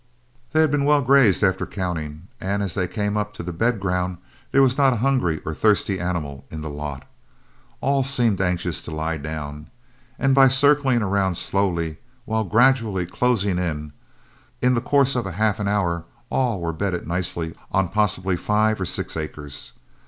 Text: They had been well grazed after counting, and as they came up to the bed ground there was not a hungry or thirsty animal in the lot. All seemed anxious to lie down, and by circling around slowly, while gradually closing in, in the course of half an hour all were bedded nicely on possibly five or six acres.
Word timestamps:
They 0.51 0.61
had 0.61 0.71
been 0.71 0.85
well 0.85 1.03
grazed 1.03 1.43
after 1.43 1.67
counting, 1.67 2.27
and 2.39 2.63
as 2.63 2.73
they 2.73 2.87
came 2.87 3.15
up 3.15 3.35
to 3.35 3.43
the 3.43 3.53
bed 3.53 3.79
ground 3.79 4.17
there 4.51 4.63
was 4.63 4.75
not 4.75 4.93
a 4.93 5.05
hungry 5.05 5.39
or 5.45 5.53
thirsty 5.53 5.99
animal 5.99 6.43
in 6.49 6.61
the 6.61 6.71
lot. 6.71 7.07
All 7.81 8.03
seemed 8.03 8.41
anxious 8.41 8.81
to 8.81 8.95
lie 8.95 9.17
down, 9.17 9.69
and 10.17 10.33
by 10.33 10.47
circling 10.47 11.03
around 11.03 11.35
slowly, 11.37 11.97
while 12.25 12.43
gradually 12.45 13.05
closing 13.05 13.59
in, 13.59 13.93
in 14.59 14.73
the 14.73 14.81
course 14.81 15.15
of 15.15 15.25
half 15.27 15.59
an 15.59 15.67
hour 15.67 16.05
all 16.31 16.59
were 16.61 16.73
bedded 16.73 17.07
nicely 17.07 17.53
on 17.71 17.87
possibly 17.89 18.35
five 18.35 18.81
or 18.81 18.85
six 18.85 19.15
acres. 19.15 19.73